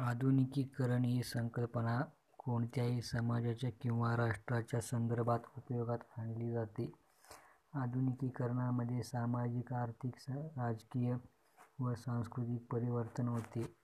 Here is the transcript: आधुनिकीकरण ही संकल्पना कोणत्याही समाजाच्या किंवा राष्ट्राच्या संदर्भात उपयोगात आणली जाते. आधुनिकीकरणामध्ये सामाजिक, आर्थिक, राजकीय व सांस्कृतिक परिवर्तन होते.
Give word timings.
आधुनिकीकरण 0.00 1.04
ही 1.04 1.22
संकल्पना 1.22 2.02
कोणत्याही 2.38 3.02
समाजाच्या 3.02 3.70
किंवा 3.70 4.16
राष्ट्राच्या 4.16 4.80
संदर्भात 4.80 5.38
उपयोगात 5.56 5.98
आणली 6.18 6.52
जाते. 6.52 6.92
आधुनिकीकरणामध्ये 7.74 9.02
सामाजिक, 9.02 9.72
आर्थिक, 9.72 10.14
राजकीय 10.30 11.14
व 11.80 11.94
सांस्कृतिक 11.94 12.66
परिवर्तन 12.72 13.28
होते. 13.28 13.74